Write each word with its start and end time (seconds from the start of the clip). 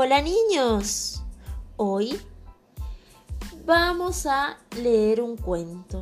Hola 0.00 0.22
niños, 0.22 1.24
hoy 1.76 2.20
vamos 3.66 4.26
a 4.26 4.56
leer 4.80 5.20
un 5.20 5.36
cuento. 5.36 5.98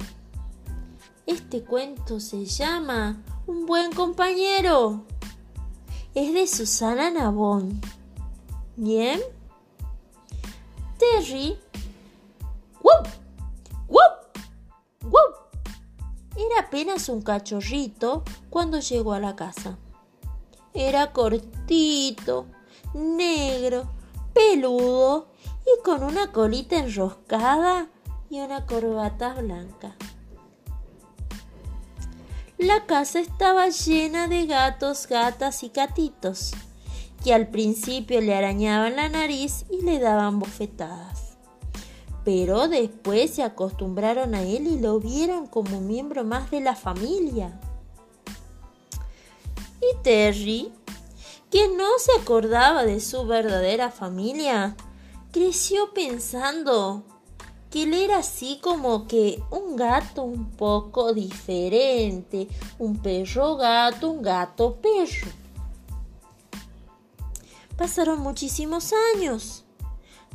Este 1.24 1.64
cuento 1.64 2.20
se 2.20 2.44
llama 2.44 3.22
Un 3.46 3.64
buen 3.64 3.90
compañero. 3.92 5.00
Es 6.14 6.34
de 6.34 6.46
Susana 6.46 7.10
Nabón. 7.10 7.80
¿Bien? 8.76 9.18
Terry. 10.98 11.58
¡Wup! 12.82 13.08
¡Wup! 13.88 14.40
¡Wup! 15.04 15.56
Era 16.36 16.66
apenas 16.66 17.08
un 17.08 17.22
cachorrito 17.22 18.24
cuando 18.50 18.78
llegó 18.78 19.14
a 19.14 19.20
la 19.20 19.34
casa. 19.36 19.78
Era 20.74 21.14
cortito, 21.14 22.44
negro, 22.94 23.90
peludo 24.32 25.28
y 25.64 25.82
con 25.82 26.02
una 26.02 26.32
colita 26.32 26.76
enroscada 26.76 27.88
y 28.30 28.40
una 28.40 28.66
corbata 28.66 29.34
blanca. 29.34 29.96
La 32.58 32.86
casa 32.86 33.20
estaba 33.20 33.68
llena 33.68 34.28
de 34.28 34.46
gatos, 34.46 35.06
gatas 35.08 35.62
y 35.62 35.68
gatitos, 35.68 36.52
que 37.22 37.34
al 37.34 37.48
principio 37.48 38.20
le 38.22 38.34
arañaban 38.34 38.96
la 38.96 39.10
nariz 39.10 39.66
y 39.70 39.82
le 39.82 39.98
daban 39.98 40.38
bofetadas. 40.38 41.36
Pero 42.24 42.66
después 42.68 43.32
se 43.32 43.42
acostumbraron 43.42 44.34
a 44.34 44.42
él 44.42 44.66
y 44.66 44.78
lo 44.78 44.98
vieron 45.00 45.46
como 45.46 45.80
miembro 45.80 46.24
más 46.24 46.50
de 46.50 46.60
la 46.60 46.74
familia. 46.74 47.60
Y 49.80 50.02
Terry 50.02 50.72
que 51.50 51.68
no 51.68 51.98
se 51.98 52.12
acordaba 52.20 52.84
de 52.84 53.00
su 53.00 53.26
verdadera 53.26 53.90
familia, 53.90 54.76
creció 55.30 55.92
pensando 55.92 57.04
que 57.70 57.84
él 57.84 57.94
era 57.94 58.18
así 58.18 58.58
como 58.62 59.06
que 59.06 59.42
un 59.50 59.76
gato 59.76 60.22
un 60.22 60.50
poco 60.52 61.12
diferente, 61.12 62.48
un 62.78 63.00
perro 63.00 63.56
gato, 63.56 64.10
un 64.10 64.22
gato 64.22 64.76
perro. 64.76 65.30
Pasaron 67.76 68.20
muchísimos 68.20 68.92
años. 69.14 69.64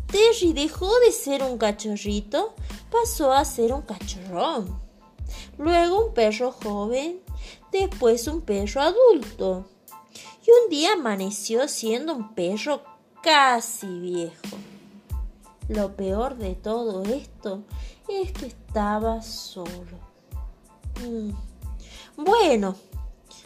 Terry 0.08 0.53
dejó 0.53 0.92
de 1.00 1.12
ser 1.12 1.42
un 1.42 1.58
cachorrito, 1.58 2.53
pasó 2.92 3.34
a 3.34 3.44
ser 3.44 3.73
un 3.73 3.81
cachorrón. 3.81 4.80
Luego 5.58 6.08
un 6.08 6.14
perro 6.14 6.52
joven, 6.52 7.22
después 7.72 8.28
un 8.28 8.42
perro 8.42 8.81
adulto 8.81 9.66
un 10.63 10.69
día 10.69 10.94
amaneció 10.94 11.67
siendo 11.67 12.13
un 12.13 12.33
perro 12.33 12.83
casi 13.21 13.88
viejo. 13.99 14.57
Lo 15.67 15.95
peor 15.95 16.35
de 16.38 16.55
todo 16.55 17.03
esto 17.03 17.63
es 18.09 18.31
que 18.33 18.47
estaba 18.47 19.22
solo. 19.22 19.99
Mm. 20.99 21.31
Bueno, 22.17 22.75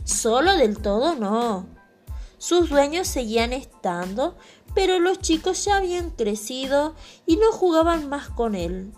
solo 0.03 0.55
del 0.57 0.81
todo 0.81 1.15
no. 1.15 1.67
Sus 2.37 2.69
dueños 2.69 3.07
seguían 3.07 3.53
estando, 3.53 4.35
pero 4.73 4.99
los 4.99 5.19
chicos 5.19 5.65
ya 5.65 5.77
habían 5.77 6.09
crecido 6.09 6.95
y 7.25 7.37
no 7.37 7.51
jugaban 7.51 8.09
más 8.09 8.29
con 8.29 8.55
él. 8.55 8.91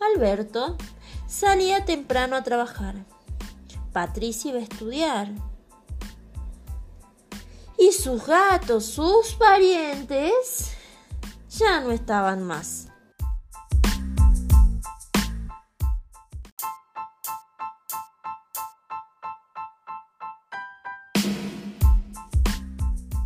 Alberto 0.00 0.76
salía 1.28 1.84
temprano 1.84 2.36
a 2.36 2.42
trabajar. 2.42 3.04
Patricia 3.92 4.50
iba 4.50 4.60
a 4.60 4.64
estudiar 4.64 5.49
y 7.80 7.92
sus 7.92 8.26
gatos, 8.26 8.84
sus 8.84 9.32
parientes, 9.36 10.76
ya 11.48 11.80
no 11.80 11.92
estaban 11.92 12.42
más. 12.42 12.88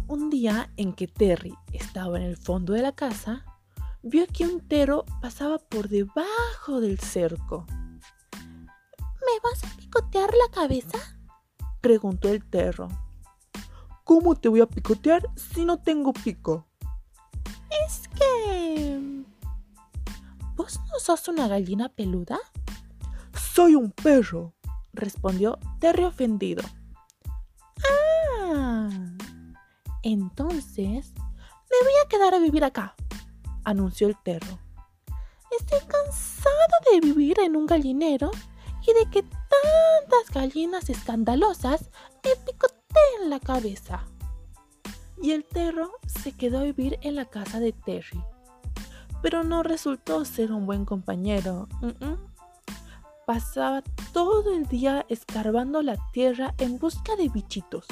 Un 0.06 0.30
día 0.30 0.70
en 0.76 0.92
que 0.92 1.08
Terry 1.08 1.58
estaba 1.72 2.18
en 2.18 2.22
el 2.22 2.36
fondo 2.36 2.74
de 2.74 2.82
la 2.82 2.92
casa, 2.92 3.44
vio 4.04 4.24
que 4.28 4.46
un 4.46 4.60
tero 4.60 5.04
pasaba 5.20 5.58
por 5.58 5.88
debajo 5.88 6.80
del 6.80 7.00
cerco. 7.00 7.66
¿Me 8.30 9.40
vas 9.42 9.64
a 9.64 9.76
picotear 9.76 10.30
la 10.32 10.54
cabeza? 10.54 10.98
preguntó 11.80 12.28
el 12.28 12.44
terro. 12.44 13.03
¿Cómo 14.04 14.34
te 14.34 14.50
voy 14.50 14.60
a 14.60 14.66
picotear 14.66 15.22
si 15.34 15.64
no 15.64 15.78
tengo 15.78 16.12
pico? 16.12 16.66
Es 17.86 18.06
que... 18.08 19.24
¿Vos 20.56 20.78
no 20.92 20.98
sos 20.98 21.26
una 21.28 21.48
gallina 21.48 21.88
peluda? 21.88 22.38
Soy 23.34 23.74
un 23.74 23.90
perro, 23.90 24.52
respondió 24.92 25.58
Terry 25.80 26.04
ofendido. 26.04 26.62
Ah, 28.42 28.90
entonces 30.02 31.14
me 31.16 31.78
voy 31.82 31.94
a 32.04 32.08
quedar 32.08 32.34
a 32.34 32.38
vivir 32.38 32.62
acá, 32.62 32.94
anunció 33.64 34.06
el 34.06 34.16
perro. 34.16 34.58
Estoy 35.58 35.80
cansado 35.80 36.74
de 36.92 37.00
vivir 37.00 37.40
en 37.40 37.56
un 37.56 37.64
gallinero 37.64 38.30
y 38.86 38.92
de 38.92 39.10
que 39.10 39.22
tantas 39.22 40.30
gallinas 40.34 40.90
escandalosas 40.90 41.90
en 43.22 43.30
la 43.30 43.40
cabeza. 43.40 44.04
Y 45.22 45.32
el 45.32 45.44
perro 45.44 45.92
se 46.06 46.32
quedó 46.32 46.58
a 46.58 46.64
vivir 46.64 46.98
en 47.02 47.14
la 47.14 47.24
casa 47.24 47.60
de 47.60 47.72
Terry. 47.72 48.22
Pero 49.22 49.44
no 49.44 49.62
resultó 49.62 50.24
ser 50.24 50.52
un 50.52 50.66
buen 50.66 50.84
compañero. 50.84 51.68
Pasaba 53.26 53.82
todo 54.12 54.54
el 54.54 54.66
día 54.66 55.06
escarbando 55.08 55.82
la 55.82 55.96
tierra 56.12 56.54
en 56.58 56.78
busca 56.78 57.16
de 57.16 57.28
bichitos. 57.28 57.86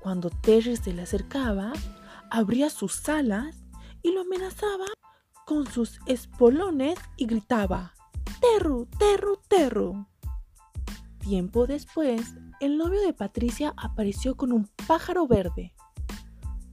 Cuando 0.00 0.30
Terry 0.30 0.76
se 0.76 0.92
le 0.94 1.02
acercaba, 1.02 1.72
abría 2.30 2.70
sus 2.70 3.08
alas 3.08 3.56
y 4.02 4.12
lo 4.12 4.22
amenazaba 4.22 4.86
con 5.44 5.66
sus 5.66 6.00
espolones 6.06 6.98
y 7.16 7.26
gritaba, 7.26 7.94
Terru, 8.40 8.86
Terru, 8.98 9.38
Terru. 9.48 10.06
Tiempo 11.18 11.66
después, 11.66 12.34
el 12.60 12.76
novio 12.76 13.00
de 13.02 13.12
Patricia 13.12 13.72
apareció 13.76 14.36
con 14.36 14.52
un 14.52 14.68
pájaro 14.86 15.26
verde. 15.26 15.74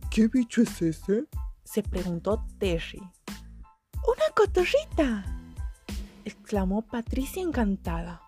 ¿Qué 0.10 0.28
bicho 0.28 0.62
es 0.62 0.82
ese? 0.82 1.26
se 1.64 1.84
preguntó 1.84 2.46
Terry. 2.60 3.02
¡Una 4.08 4.26
cotorrita! 4.36 5.26
exclamó 6.24 6.82
Patricia 6.84 7.42
encantada. 7.42 8.22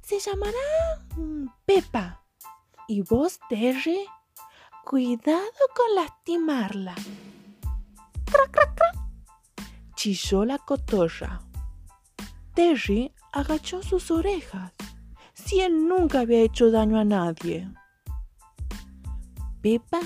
Se 0.00 0.18
llamará 0.18 0.56
mm, 1.16 1.46
Pepa. 1.64 2.24
¿Y 2.88 3.02
vos, 3.02 3.38
Terry? 3.48 4.06
Cuidado 4.84 5.40
con 5.76 5.94
lastimarla. 5.94 6.94
¡Crac, 8.24 8.50
crac, 8.50 8.74
crac! 8.74 8.96
Chilló 9.94 10.44
la 10.44 10.58
cotorra. 10.58 11.42
Terry 12.54 13.12
agachó 13.32 13.82
sus 13.82 14.10
orejas 14.10 14.72
si 15.40 15.60
él 15.60 15.88
nunca 15.88 16.20
había 16.20 16.40
hecho 16.40 16.70
daño 16.70 16.98
a 16.98 17.04
nadie. 17.04 17.70
Pepa 19.60 20.00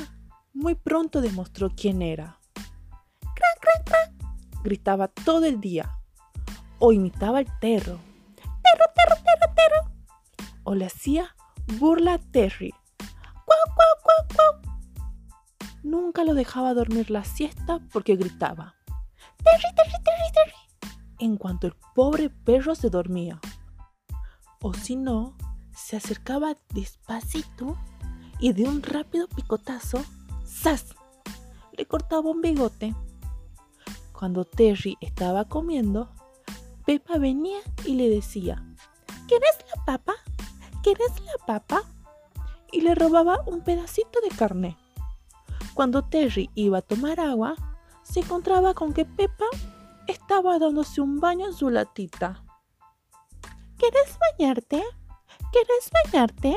muy 0.52 0.74
pronto 0.74 1.20
demostró 1.20 1.70
quién 1.70 2.02
era. 2.02 2.38
¡Crac, 2.54 3.60
crac, 3.60 3.84
crac! 3.84 4.62
gritaba 4.62 5.08
todo 5.08 5.44
el 5.46 5.60
día. 5.60 5.98
O 6.78 6.92
imitaba 6.92 7.38
al 7.38 7.46
perro. 7.60 7.98
¡Perro, 8.36 8.84
perro, 8.94 9.16
perro, 9.24 9.54
perro! 9.54 10.48
O 10.64 10.74
le 10.74 10.86
hacía 10.86 11.34
burla 11.78 12.14
a 12.14 12.18
Terry. 12.18 12.72
¡Cuau, 13.44 13.58
cuau, 13.74 13.94
cuau, 14.02 14.28
cuau! 14.34 15.72
Nunca 15.82 16.24
lo 16.24 16.34
dejaba 16.34 16.74
dormir 16.74 17.10
la 17.10 17.24
siesta 17.24 17.80
porque 17.92 18.16
gritaba. 18.16 18.74
¡Terry, 19.42 19.74
Terry, 19.76 20.02
Terry, 20.04 20.32
Terry! 20.32 20.96
En 21.18 21.36
cuanto 21.36 21.66
el 21.66 21.74
pobre 21.94 22.30
perro 22.30 22.74
se 22.74 22.90
dormía 22.90 23.40
o 24.64 24.72
si 24.72 24.96
no, 24.96 25.36
se 25.76 25.98
acercaba 25.98 26.56
despacito 26.70 27.76
y 28.40 28.54
de 28.54 28.64
un 28.64 28.82
rápido 28.82 29.28
picotazo, 29.28 30.02
¡zas! 30.46 30.94
le 31.76 31.84
cortaba 31.84 32.30
un 32.30 32.40
bigote. 32.40 32.94
Cuando 34.12 34.46
Terry 34.46 34.96
estaba 35.02 35.44
comiendo, 35.44 36.08
Pepa 36.86 37.18
venía 37.18 37.58
y 37.84 37.96
le 37.96 38.08
decía, 38.08 38.64
¿Quieres 39.28 39.54
la 39.76 39.84
papa? 39.84 40.14
¿Quieres 40.82 41.12
la 41.20 41.46
papa? 41.46 41.82
Y 42.72 42.80
le 42.80 42.94
robaba 42.94 43.40
un 43.46 43.60
pedacito 43.60 44.18
de 44.22 44.34
carne. 44.34 44.78
Cuando 45.74 46.04
Terry 46.04 46.48
iba 46.54 46.78
a 46.78 46.82
tomar 46.82 47.20
agua, 47.20 47.54
se 48.02 48.20
encontraba 48.20 48.72
con 48.72 48.94
que 48.94 49.04
Pepa 49.04 49.44
estaba 50.06 50.58
dándose 50.58 51.02
un 51.02 51.20
baño 51.20 51.48
en 51.48 51.52
su 51.52 51.68
latita. 51.68 52.43
¿Quieres 53.78 54.18
bañarte? 54.38 54.82
¿Quieres 55.52 55.90
bañarte? 56.04 56.54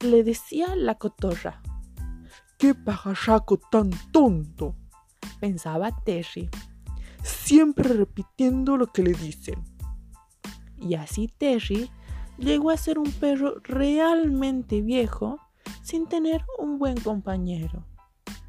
le 0.00 0.24
decía 0.24 0.74
la 0.76 0.96
cotorra. 0.96 1.62
¡Qué 2.58 2.74
pajarraco 2.74 3.58
tan 3.70 3.90
tonto! 4.12 4.76
pensaba 5.40 5.90
Terry, 6.04 6.50
siempre 7.22 7.88
repitiendo 7.88 8.76
lo 8.76 8.86
que 8.88 9.02
le 9.02 9.12
dicen. 9.12 9.64
Y 10.76 10.94
así 10.94 11.28
Terry 11.28 11.90
llegó 12.38 12.70
a 12.70 12.76
ser 12.76 12.98
un 12.98 13.10
perro 13.10 13.60
realmente 13.62 14.80
viejo 14.80 15.38
sin 15.82 16.06
tener 16.06 16.44
un 16.58 16.78
buen 16.78 16.98
compañero. 17.00 17.86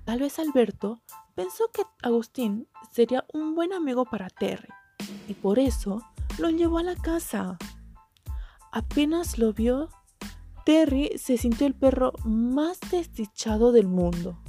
Tal 0.06 0.20
vez 0.20 0.40
Alberto 0.40 1.02
pensó 1.36 1.70
que 1.74 1.84
Agustín 2.02 2.68
sería 2.92 3.26
un 3.34 3.56
buen 3.56 3.74
amigo 3.74 4.06
para 4.06 4.30
Terry 4.30 4.70
y 5.28 5.34
por 5.34 5.60
eso 5.60 6.02
lo 6.38 6.50
llevó 6.50 6.80
a 6.80 6.84
la 6.84 6.96
casa. 6.96 7.58
Apenas 8.72 9.38
lo 9.38 9.52
vio, 9.52 9.90
Terry 10.66 11.18
se 11.18 11.38
sintió 11.38 11.68
el 11.68 11.76
perro 11.76 12.14
más 12.24 12.80
desdichado 12.90 13.74
del 13.74 13.88
mundo. 13.88 14.40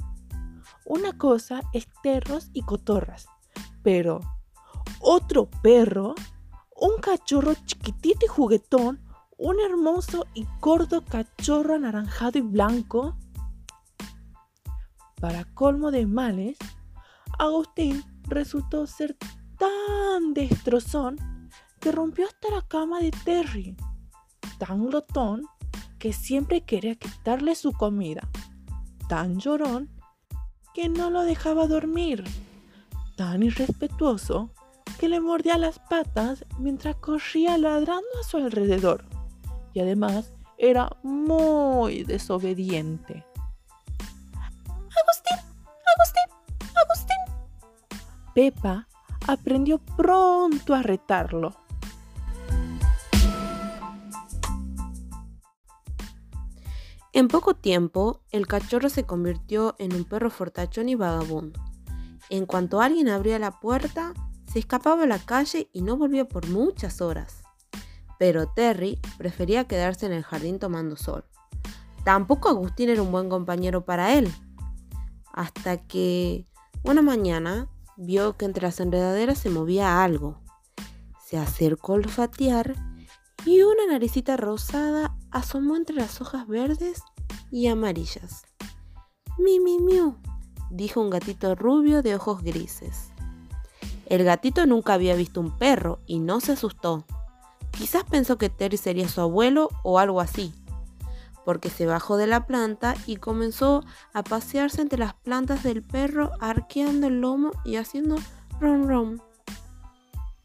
Una 0.85 1.17
cosa 1.17 1.61
es 1.73 1.87
perros 2.01 2.49
y 2.53 2.61
cotorras, 2.61 3.27
pero 3.81 4.21
otro 4.99 5.49
perro, 5.61 6.15
un 6.75 7.01
cachorro 7.01 7.53
chiquitito 7.65 8.25
y 8.25 8.29
juguetón, 8.29 9.01
un 9.37 9.59
hermoso 9.59 10.25
y 10.33 10.47
gordo 10.61 11.03
cachorro 11.03 11.75
anaranjado 11.75 12.37
y 12.37 12.41
blanco. 12.41 13.17
Para 15.19 15.43
colmo 15.53 15.91
de 15.91 16.05
males, 16.05 16.57
Agustín 17.39 18.03
resultó 18.23 18.87
ser 18.87 19.17
tan 19.57 20.33
destrozón 20.33 21.17
que 21.81 21.91
rompió 21.91 22.25
hasta 22.25 22.49
la 22.55 22.61
cama 22.61 22.99
de 22.99 23.11
Terry, 23.11 23.75
tan 24.65 24.87
glotón 24.87 25.45
que 25.99 26.13
siempre 26.13 26.61
quería 26.61 26.95
quitarle 26.95 27.55
su 27.55 27.73
comida, 27.73 28.29
tan 29.09 29.39
llorón 29.39 29.89
que 30.73 30.89
no 30.89 31.09
lo 31.09 31.23
dejaba 31.23 31.67
dormir, 31.67 32.23
tan 33.17 33.43
irrespetuoso 33.43 34.51
que 34.99 35.09
le 35.09 35.19
mordía 35.19 35.57
las 35.57 35.79
patas 35.79 36.45
mientras 36.59 36.95
corría 36.95 37.57
ladrando 37.57 38.07
a 38.19 38.23
su 38.23 38.37
alrededor 38.37 39.05
y 39.73 39.81
además 39.81 40.31
era 40.57 40.95
muy 41.03 42.03
desobediente. 42.03 43.25
Agustín, 44.33 45.39
Agustín, 45.97 46.69
Agustín. 46.75 47.17
Pepa 48.33 48.87
aprendió 49.27 49.79
pronto 49.79 50.73
a 50.73 50.81
retarlo. 50.81 51.62
En 57.13 57.27
poco 57.27 57.53
tiempo, 57.53 58.21
el 58.31 58.47
cachorro 58.47 58.89
se 58.89 59.05
convirtió 59.05 59.75
en 59.79 59.95
un 59.95 60.03
perro 60.03 60.29
fortachón 60.29 60.89
y 60.89 60.95
vagabundo. 60.95 61.61
En 62.29 62.45
cuanto 62.45 62.81
alguien 62.81 63.07
abría 63.07 63.39
la 63.39 63.59
puerta, 63.59 64.13
se 64.51 64.59
escapaba 64.59 65.03
a 65.03 65.07
la 65.07 65.19
calle 65.19 65.69
y 65.71 65.81
no 65.81 65.95
volvía 65.95 66.27
por 66.27 66.49
muchas 66.49 66.99
horas 67.01 67.43
pero 68.23 68.47
Terry 68.47 68.99
prefería 69.17 69.65
quedarse 69.65 70.05
en 70.05 70.13
el 70.13 70.23
jardín 70.23 70.57
tomando 70.57 70.95
sol. 70.95 71.25
Tampoco 72.05 72.47
Agustín 72.47 72.89
era 72.89 73.01
un 73.01 73.11
buen 73.11 73.27
compañero 73.27 73.83
para 73.83 74.13
él. 74.13 74.31
Hasta 75.33 75.75
que 75.75 76.47
una 76.83 77.01
mañana 77.01 77.67
vio 77.97 78.37
que 78.37 78.45
entre 78.45 78.63
las 78.63 78.79
enredaderas 78.79 79.39
se 79.39 79.49
movía 79.49 80.03
algo. 80.05 80.39
Se 81.25 81.37
acercó 81.37 81.91
a 81.91 81.95
olfatear 81.95 82.75
y 83.45 83.61
una 83.61 83.87
naricita 83.89 84.37
rosada 84.37 85.17
asomó 85.33 85.75
entre 85.75 85.95
las 85.95 86.21
hojas 86.21 86.47
verdes 86.47 87.03
y 87.51 87.67
amarillas. 87.67 88.45
Mi, 89.37 89.59
mi, 89.59 89.79
miu, 89.79 90.15
dijo 90.69 91.01
un 91.01 91.09
gatito 91.09 91.55
rubio 91.55 92.01
de 92.01 92.15
ojos 92.15 92.43
grises. 92.43 93.09
El 94.05 94.23
gatito 94.23 94.65
nunca 94.65 94.93
había 94.93 95.15
visto 95.15 95.41
un 95.41 95.57
perro 95.57 95.99
y 96.05 96.19
no 96.19 96.39
se 96.39 96.53
asustó. 96.53 97.05
Quizás 97.71 98.03
pensó 98.03 98.37
que 98.37 98.49
Terry 98.49 98.77
sería 98.77 99.09
su 99.09 99.21
abuelo 99.21 99.69
o 99.81 99.97
algo 99.97 100.21
así, 100.21 100.53
porque 101.43 101.71
se 101.71 101.87
bajó 101.87 102.17
de 102.17 102.27
la 102.27 102.45
planta 102.45 102.95
y 103.07 103.15
comenzó 103.15 103.83
a 104.13 104.23
pasearse 104.23 104.81
entre 104.81 104.99
las 104.99 105.15
plantas 105.15 105.63
del 105.63 105.81
perro, 105.81 106.31
arqueando 106.39 107.07
el 107.07 107.21
lomo 107.21 107.51
y 107.65 107.77
haciendo 107.77 108.17
rom 108.59 108.87
rom. 108.87 109.19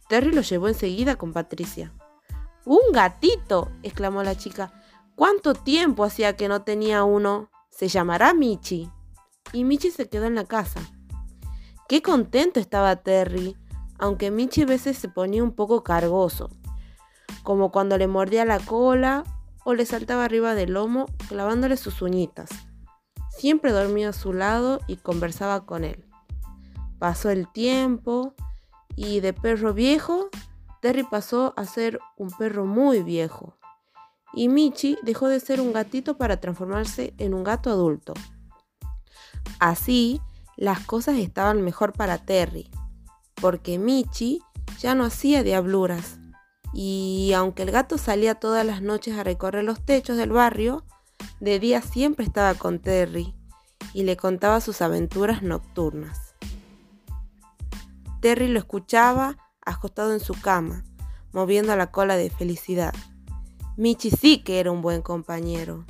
Terry 0.08 0.32
lo 0.32 0.40
llevó 0.40 0.68
enseguida 0.68 1.16
con 1.16 1.34
Patricia. 1.34 1.92
¡Un 2.64 2.92
gatito! 2.92 3.70
exclamó 3.82 4.22
la 4.22 4.36
chica. 4.36 4.72
¿Cuánto 5.18 5.52
tiempo 5.52 6.04
hacía 6.04 6.36
que 6.36 6.46
no 6.46 6.62
tenía 6.62 7.02
uno? 7.02 7.50
Se 7.70 7.88
llamará 7.88 8.34
Michi. 8.34 8.88
Y 9.52 9.64
Michi 9.64 9.90
se 9.90 10.08
quedó 10.08 10.26
en 10.26 10.36
la 10.36 10.44
casa. 10.44 10.80
Qué 11.88 12.02
contento 12.02 12.60
estaba 12.60 12.94
Terry, 13.02 13.56
aunque 13.98 14.30
Michi 14.30 14.62
a 14.62 14.66
veces 14.66 14.96
se 14.96 15.08
ponía 15.08 15.42
un 15.42 15.50
poco 15.56 15.82
cargoso 15.82 16.50
como 17.42 17.72
cuando 17.72 17.98
le 17.98 18.06
mordía 18.06 18.44
la 18.44 18.60
cola 18.60 19.24
o 19.64 19.74
le 19.74 19.86
saltaba 19.86 20.24
arriba 20.24 20.54
del 20.54 20.74
lomo 20.74 21.06
clavándole 21.28 21.76
sus 21.76 22.00
uñitas. 22.00 22.48
Siempre 23.30 23.72
dormía 23.72 24.10
a 24.10 24.12
su 24.12 24.32
lado 24.32 24.78
y 24.86 24.98
conversaba 24.98 25.66
con 25.66 25.82
él. 25.82 26.04
Pasó 27.00 27.30
el 27.30 27.50
tiempo 27.50 28.34
y 28.94 29.18
de 29.18 29.32
perro 29.32 29.74
viejo, 29.74 30.28
Terry 30.80 31.02
pasó 31.02 31.54
a 31.56 31.64
ser 31.64 31.98
un 32.16 32.30
perro 32.30 32.66
muy 32.66 33.02
viejo. 33.02 33.57
Y 34.32 34.48
Michi 34.48 34.98
dejó 35.02 35.28
de 35.28 35.40
ser 35.40 35.60
un 35.60 35.72
gatito 35.72 36.16
para 36.16 36.38
transformarse 36.38 37.14
en 37.18 37.34
un 37.34 37.44
gato 37.44 37.70
adulto. 37.70 38.14
Así, 39.58 40.20
las 40.56 40.80
cosas 40.80 41.18
estaban 41.18 41.62
mejor 41.62 41.92
para 41.92 42.18
Terry, 42.18 42.70
porque 43.40 43.78
Michi 43.78 44.40
ya 44.78 44.94
no 44.94 45.04
hacía 45.04 45.42
diabluras 45.42 46.18
y 46.72 47.32
aunque 47.34 47.62
el 47.62 47.70
gato 47.70 47.98
salía 47.98 48.34
todas 48.34 48.64
las 48.64 48.82
noches 48.82 49.16
a 49.16 49.24
recorrer 49.24 49.64
los 49.64 49.84
techos 49.84 50.16
del 50.16 50.30
barrio, 50.30 50.84
de 51.40 51.58
día 51.58 51.80
siempre 51.82 52.24
estaba 52.24 52.54
con 52.54 52.78
Terry 52.78 53.34
y 53.94 54.02
le 54.02 54.16
contaba 54.16 54.60
sus 54.60 54.82
aventuras 54.82 55.42
nocturnas. 55.42 56.34
Terry 58.20 58.48
lo 58.48 58.58
escuchaba 58.58 59.36
acostado 59.64 60.12
en 60.12 60.20
su 60.20 60.34
cama, 60.40 60.84
moviendo 61.32 61.74
la 61.76 61.90
cola 61.90 62.16
de 62.16 62.30
felicidad. 62.30 62.94
Michi 63.78 64.10
sí 64.10 64.38
que 64.38 64.58
era 64.58 64.72
un 64.72 64.82
buen 64.82 65.02
compañero. 65.02 65.84